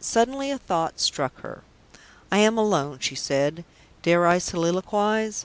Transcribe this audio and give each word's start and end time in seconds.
Suddenly 0.00 0.50
a 0.50 0.56
thought 0.56 1.00
struck 1.00 1.40
her. 1.42 1.62
"I 2.32 2.38
am 2.38 2.56
alone," 2.56 2.98
she 3.00 3.14
said. 3.14 3.62
"Dare 4.00 4.26
I 4.26 4.38
soliloquise? 4.38 5.44